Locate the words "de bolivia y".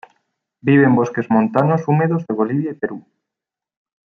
2.25-2.73